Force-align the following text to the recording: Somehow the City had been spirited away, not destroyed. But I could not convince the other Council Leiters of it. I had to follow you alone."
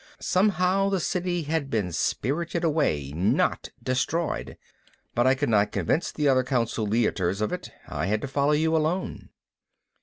Somehow 0.19 0.89
the 0.89 0.99
City 0.99 1.43
had 1.43 1.69
been 1.69 1.91
spirited 1.91 2.63
away, 2.63 3.11
not 3.11 3.69
destroyed. 3.83 4.57
But 5.13 5.27
I 5.27 5.35
could 5.35 5.49
not 5.49 5.71
convince 5.71 6.11
the 6.11 6.27
other 6.27 6.43
Council 6.43 6.87
Leiters 6.87 7.39
of 7.39 7.53
it. 7.53 7.69
I 7.87 8.07
had 8.07 8.21
to 8.21 8.27
follow 8.27 8.53
you 8.53 8.75
alone." 8.75 9.29